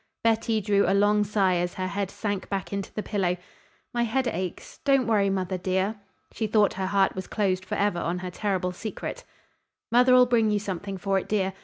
[0.23, 3.37] Betty drew a long sigh as her head sank back into the pillow.
[3.93, 5.97] "My head aches; don't worry, mother, dear."
[6.33, 9.23] She thought her heart was closed forever on her terrible secret.
[9.91, 11.53] "Mother'll bring you something for it, dear.